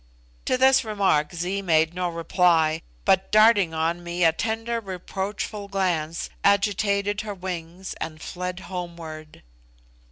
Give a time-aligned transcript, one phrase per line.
[0.45, 6.27] To this remark Zee made no reply, but, darting on me a tender reproachful glance,
[6.43, 9.43] agitated her wings and fled homeward.